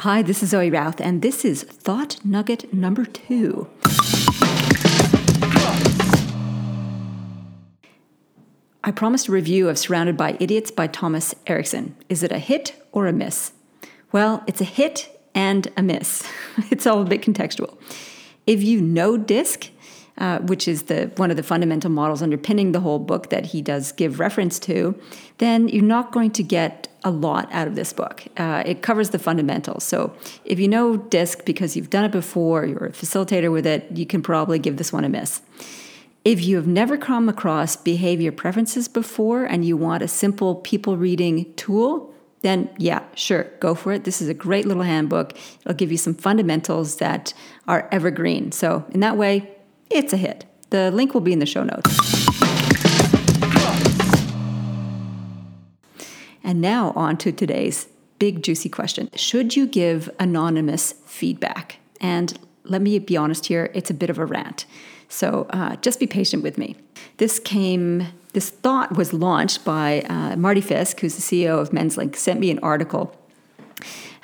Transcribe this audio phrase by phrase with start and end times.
[0.00, 3.68] Hi, this is Zoe Routh, and this is Thought Nugget number two.
[8.82, 11.94] I promised a review of Surrounded by Idiots by Thomas Erikson.
[12.08, 13.52] Is it a hit or a miss?
[14.10, 16.26] Well, it's a hit and a miss.
[16.70, 17.78] it's all a bit contextual.
[18.46, 19.70] If you know DISC,
[20.18, 23.62] uh, which is the one of the fundamental models underpinning the whole book that he
[23.62, 24.94] does give reference to,
[25.38, 28.24] then you're not going to get a lot out of this book.
[28.36, 29.84] Uh, it covers the fundamentals.
[29.84, 30.14] So
[30.44, 34.06] if you know DISC because you've done it before, you're a facilitator with it, you
[34.06, 35.42] can probably give this one a miss.
[36.24, 40.96] If you have never come across behavior preferences before and you want a simple people
[40.96, 44.04] reading tool, then yeah, sure, go for it.
[44.04, 45.36] This is a great little handbook.
[45.60, 47.34] It'll give you some fundamentals that
[47.66, 48.52] are evergreen.
[48.52, 49.48] So, in that way,
[49.94, 50.44] it's a hit.
[50.70, 51.98] The link will be in the show notes.
[56.42, 57.86] And now on to today's
[58.18, 59.10] big juicy question.
[59.14, 61.76] Should you give anonymous feedback?
[62.00, 64.64] And let me be honest here, it's a bit of a rant.
[65.08, 66.76] So uh, just be patient with me.
[67.18, 72.16] This came, this thought was launched by uh, Marty Fisk, who's the CEO of MensLink,
[72.16, 73.14] sent me an article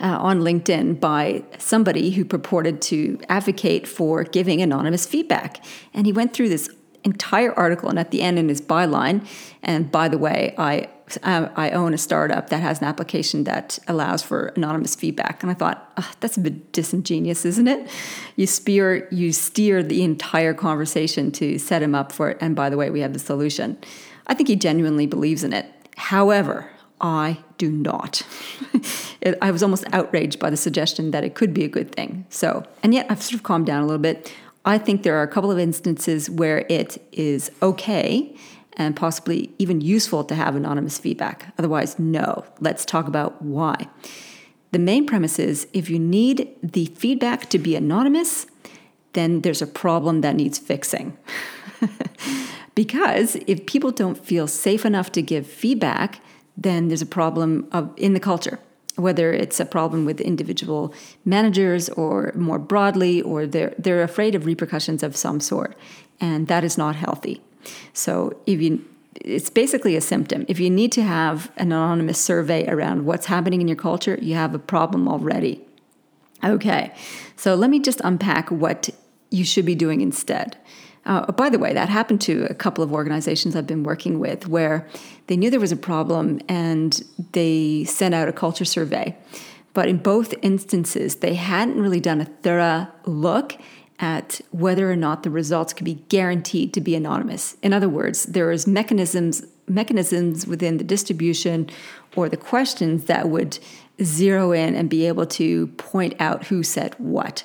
[0.00, 5.64] uh, on LinkedIn by somebody who purported to advocate for giving anonymous feedback.
[5.94, 6.70] And he went through this
[7.04, 9.26] entire article, and at the end in his byline,
[9.62, 10.88] and by the way, I
[11.22, 15.50] uh, I own a startup that has an application that allows for anonymous feedback, and
[15.50, 17.88] I thought oh, that's a bit disingenuous, isn't it?
[18.36, 22.68] You steer you steer the entire conversation to set him up for it, and by
[22.68, 23.78] the way, we have the solution.
[24.26, 25.66] I think he genuinely believes in it.
[25.96, 26.70] However,
[27.00, 28.22] I do not.
[29.42, 32.26] I was almost outraged by the suggestion that it could be a good thing.
[32.28, 34.32] So, and yet I've sort of calmed down a little bit.
[34.64, 38.36] I think there are a couple of instances where it is okay
[38.76, 41.52] and possibly even useful to have anonymous feedback.
[41.58, 42.44] Otherwise, no.
[42.60, 43.88] Let's talk about why.
[44.70, 48.46] The main premise is if you need the feedback to be anonymous,
[49.14, 51.16] then there's a problem that needs fixing.
[52.74, 56.20] because if people don't feel safe enough to give feedback,
[56.58, 58.58] then there's a problem of, in the culture,
[58.96, 60.92] whether it's a problem with individual
[61.24, 65.76] managers or more broadly, or they're, they're afraid of repercussions of some sort.
[66.20, 67.40] And that is not healthy.
[67.92, 68.84] So if you
[69.20, 70.44] it's basically a symptom.
[70.48, 74.34] If you need to have an anonymous survey around what's happening in your culture, you
[74.34, 75.60] have a problem already.
[76.44, 76.94] Okay,
[77.34, 78.90] so let me just unpack what
[79.30, 80.56] you should be doing instead.
[81.08, 84.46] Uh, by the way, that happened to a couple of organizations I've been working with
[84.46, 84.86] where
[85.26, 87.02] they knew there was a problem and
[87.32, 89.16] they sent out a culture survey.
[89.72, 93.56] But in both instances, they hadn't really done a thorough look
[93.98, 97.56] at whether or not the results could be guaranteed to be anonymous.
[97.62, 101.68] In other words, there is mechanisms mechanisms within the distribution
[102.16, 103.58] or the questions that would
[104.02, 107.44] zero in and be able to point out who said what.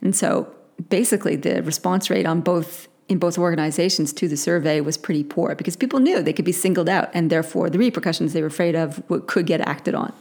[0.00, 0.54] And so
[0.88, 5.54] basically the response rate on both in both organizations to the survey was pretty poor
[5.54, 8.74] because people knew they could be singled out and therefore the repercussions they were afraid
[8.74, 10.12] of could get acted on.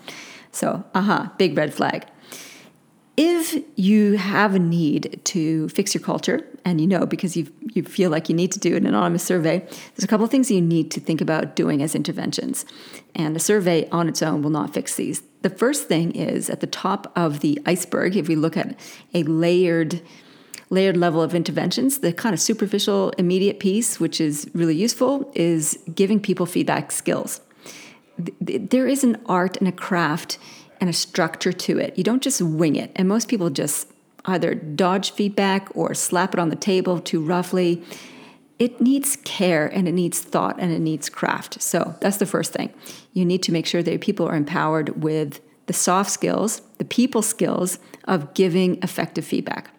[0.52, 2.06] So, uh-huh, big red flag.
[3.16, 7.84] If you have a need to fix your culture, and you know because you you
[7.84, 10.62] feel like you need to do an anonymous survey, there's a couple of things you
[10.62, 12.66] need to think about doing as interventions.
[13.14, 15.22] And a survey on its own will not fix these.
[15.44, 18.80] The first thing is at the top of the iceberg, if we look at
[19.14, 20.02] a layered
[20.74, 22.00] layered level of interventions.
[22.00, 27.42] The kind of superficial, immediate piece, which is really useful, is giving people feedback skills.
[28.42, 30.38] There is an art and a craft
[30.82, 31.98] and a structure to it.
[31.98, 32.92] You don't just wing it.
[32.96, 33.88] And most people just
[34.26, 37.84] either dodge feedback or slap it on the table too roughly.
[38.60, 41.62] It needs care and it needs thought and it needs craft.
[41.62, 42.74] So that's the first thing.
[43.14, 47.22] You need to make sure that people are empowered with the soft skills, the people
[47.22, 49.73] skills of giving effective feedback.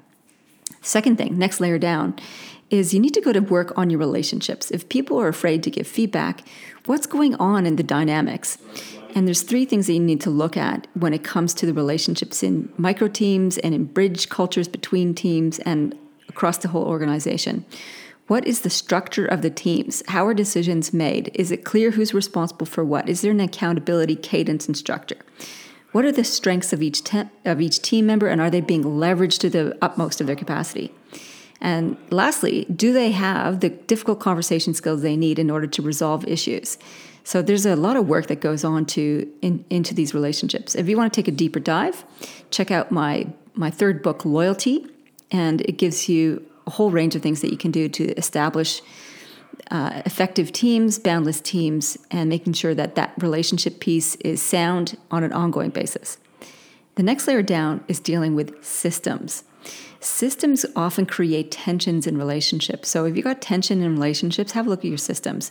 [0.85, 2.15] Second thing, next layer down,
[2.71, 4.71] is you need to go to work on your relationships.
[4.71, 6.43] If people are afraid to give feedback,
[6.87, 8.59] what's going on in the dynamics?
[9.15, 11.73] And there's three things that you need to look at when it comes to the
[11.73, 15.97] relationships in micro teams and in bridge cultures between teams and
[16.29, 17.65] across the whole organization.
[18.27, 20.03] What is the structure of the teams?
[20.09, 21.31] How are decisions made?
[21.35, 23.09] Is it clear who's responsible for what?
[23.09, 25.19] Is there an accountability cadence and structure?
[25.95, 28.83] What are the strengths of each te- of each team member, and are they being
[28.83, 30.93] leveraged to the utmost of their capacity?
[31.61, 36.27] And lastly, do they have the difficult conversation skills they need in order to resolve
[36.27, 36.79] issues?
[37.23, 40.75] So there's a lot of work that goes on to in, into these relationships.
[40.75, 42.05] If you want to take a deeper dive,
[42.51, 44.85] check out my my third book, Loyalty,
[45.31, 48.83] and it gives you a whole range of things that you can do to establish
[49.71, 55.25] uh, effective teams, boundless teams, and making sure that that relationship piece is sound on
[55.25, 56.19] an ongoing basis.
[56.97, 59.45] The next layer down is dealing with systems.
[60.01, 62.89] Systems often create tensions in relationships.
[62.89, 65.51] So if you've got tension in relationships, have a look at your systems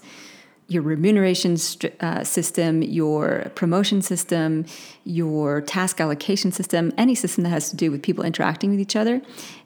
[0.68, 1.58] your remuneration
[2.00, 4.66] uh, system, your promotion system,
[5.04, 8.96] your task allocation system, any system that has to do with people interacting with each
[8.96, 9.22] other,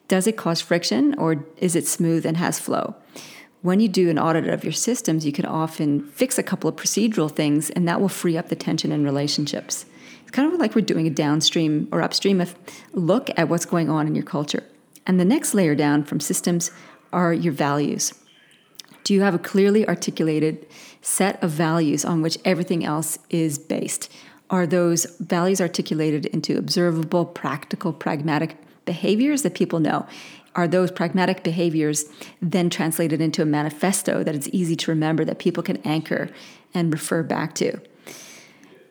[0.07, 2.95] does it cause friction or is it smooth and has flow?
[3.61, 6.75] When you do an audit of your systems, you can often fix a couple of
[6.75, 9.85] procedural things and that will free up the tension in relationships.
[10.21, 12.43] It's kind of like we're doing a downstream or upstream
[12.93, 14.63] look at what's going on in your culture.
[15.07, 16.69] And the next layer down from systems
[17.11, 18.13] are your values.
[19.03, 20.67] Do you have a clearly articulated
[21.01, 24.11] set of values on which everything else is based?
[24.49, 30.07] Are those values articulated into observable, practical, pragmatic behaviors that people know?
[30.55, 32.05] Are those pragmatic behaviors
[32.41, 36.29] then translated into a manifesto that it's easy to remember that people can anchor
[36.73, 37.79] and refer back to?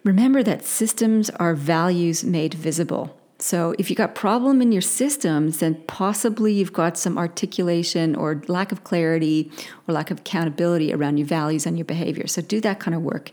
[0.04, 3.18] Remember that systems are values made visible.
[3.38, 8.40] So if you got problem in your systems, then possibly you've got some articulation or
[8.46, 9.50] lack of clarity
[9.86, 12.28] or lack of accountability around your values and your behavior.
[12.28, 13.32] So do that kind of work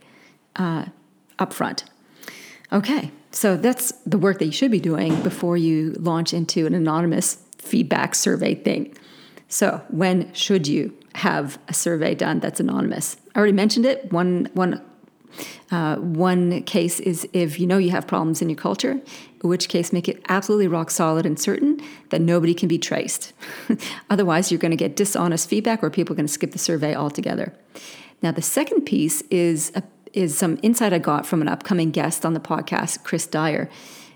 [0.56, 0.86] uh,
[1.40, 1.86] up front.
[2.72, 6.76] Okay, so that's the work that you should be doing before you launch into an
[6.76, 8.96] anonymous feedback survey thing.
[9.48, 13.18] So when should you have a survey done that's anonymous?
[13.34, 14.12] I already mentioned it.
[14.12, 14.82] One one
[15.72, 19.68] uh, one case is if you know you have problems in your culture, in which
[19.68, 23.34] case make it absolutely rock solid and certain that nobody can be traced.
[24.12, 26.94] Otherwise, you're going to get dishonest feedback or people are going to skip the survey
[26.94, 27.52] altogether.
[28.22, 29.82] Now, the second piece is a,
[30.14, 33.70] is some insight I got from an upcoming guest on the podcast, Chris Dyer,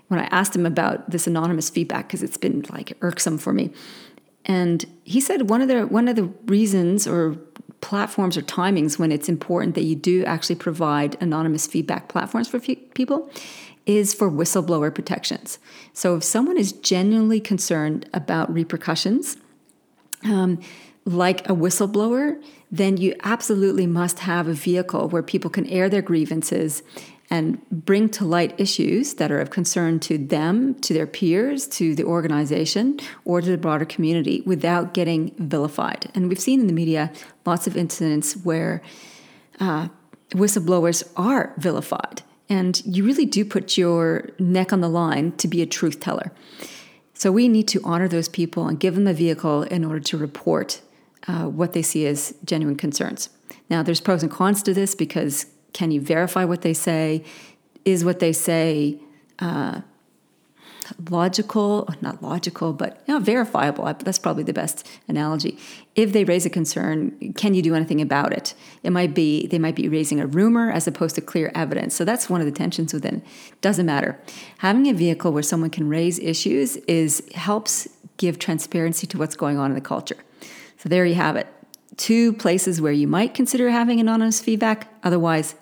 [0.08, 3.72] when I asked him about this anonymous feedback because it's been like irksome for me.
[4.44, 7.36] And he said one of the one of the reasons or
[7.80, 12.58] platforms or timings when it's important that you do actually provide anonymous feedback platforms for
[12.58, 13.30] people
[13.86, 15.58] is for whistleblower protections.
[15.92, 19.36] So if someone is genuinely concerned about repercussions,
[20.24, 20.60] um,
[21.08, 26.02] like a whistleblower, then you absolutely must have a vehicle where people can air their
[26.02, 26.82] grievances
[27.30, 31.94] and bring to light issues that are of concern to them, to their peers, to
[31.94, 36.10] the organization, or to the broader community without getting vilified.
[36.14, 37.12] And we've seen in the media
[37.44, 38.82] lots of incidents where
[39.60, 39.88] uh,
[40.30, 42.22] whistleblowers are vilified.
[42.50, 46.32] And you really do put your neck on the line to be a truth teller.
[47.12, 50.16] So we need to honor those people and give them a vehicle in order to
[50.16, 50.80] report
[51.26, 53.30] uh, what they see as genuine concerns.
[53.70, 57.24] Now, there's pros and cons to this because can you verify what they say?
[57.84, 59.00] Is what they say
[59.38, 59.82] uh,
[61.10, 61.88] logical?
[62.00, 63.84] Not logical, but you know, verifiable.
[63.84, 65.58] That's probably the best analogy.
[65.94, 68.54] If they raise a concern, can you do anything about it?
[68.82, 71.94] It might be they might be raising a rumor as opposed to clear evidence.
[71.94, 73.22] So that's one of the tensions within.
[73.60, 74.18] Doesn't matter.
[74.58, 79.58] Having a vehicle where someone can raise issues is helps give transparency to what's going
[79.58, 80.16] on in the culture.
[80.78, 81.46] So there you have it
[81.98, 84.88] two places where you might consider having anonymous feedback.
[85.02, 85.54] Otherwise,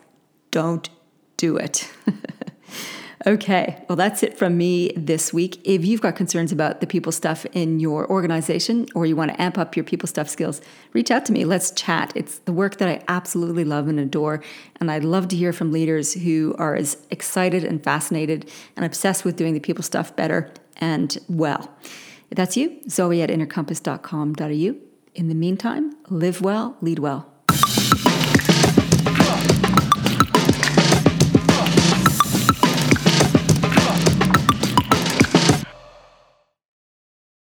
[0.52, 0.88] don't
[1.36, 1.90] do it.
[3.26, 5.60] okay, well, that's it from me this week.
[5.64, 9.42] If you've got concerns about the people stuff in your organization or you want to
[9.42, 10.60] amp up your people stuff skills,
[10.92, 11.44] reach out to me.
[11.44, 12.12] Let's chat.
[12.14, 14.42] It's the work that I absolutely love and adore.
[14.78, 19.24] And I'd love to hear from leaders who are as excited and fascinated and obsessed
[19.24, 21.74] with doing the people stuff better and well.
[22.30, 24.85] If that's you, zoe at innercompass.com.au.
[25.16, 27.32] In the meantime, live well, lead well.